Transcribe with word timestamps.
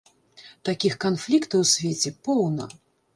Такіх 0.69 0.93
канфліктаў 1.05 1.59
у 1.65 1.67
свеце 1.73 2.09
поўна! 2.29 2.67